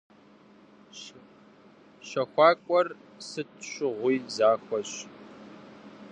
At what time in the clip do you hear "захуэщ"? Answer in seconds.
4.35-4.91